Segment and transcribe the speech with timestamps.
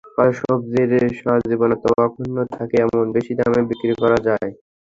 [0.13, 4.49] ফলে সবজির সজীবতা অক্ষুণ্ন থাকে এবং বেশি দামে বিক্রি করা যায়।